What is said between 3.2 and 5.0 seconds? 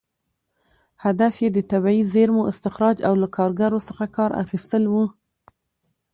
له کارګرو څخه کار اخیستل و.